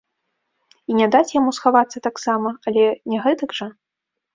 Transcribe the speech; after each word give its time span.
І 0.93 0.97
не 1.01 1.07
даць 1.17 1.35
яму 1.39 1.55
схавацца 1.59 2.03
таксама, 2.11 2.49
але 2.69 2.83
не 3.15 3.25
гэтак 3.31 3.49
жа! 3.63 3.75